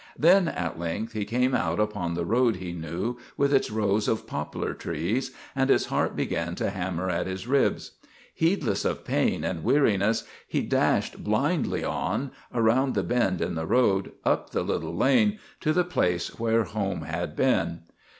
[0.17, 4.25] Then at length he came out upon the road he knew, with its rows of
[4.25, 7.91] poplar trees, and his heart began to hammer at his ribs.
[8.33, 14.13] Heedless of pain and weariness, he dashed blindly on, around the bend in the road,
[14.25, 17.81] up the little lane, to the place where home had been.